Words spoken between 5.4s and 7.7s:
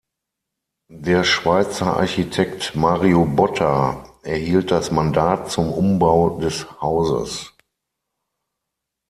zum Umbau des Hauses.